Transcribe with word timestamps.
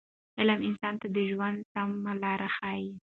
علم 0.39 0.59
انسان 0.69 0.93
ته 1.01 1.07
د 1.15 1.17
ژوند 1.31 1.57
سمه 1.71 2.13
لاره 2.23 2.47
ښیي. 2.57 2.87